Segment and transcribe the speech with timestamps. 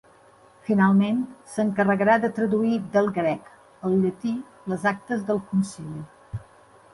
[0.67, 1.19] Finalment,
[1.55, 3.53] s'encarregà de traduir del grec
[3.91, 4.33] al llatí
[4.75, 6.41] les actes del concili.